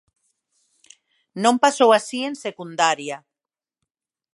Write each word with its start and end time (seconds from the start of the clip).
Non 1.43 1.55
pasou 1.63 1.89
así 1.93 2.19
en 2.29 2.35
secundaria. 2.45 3.17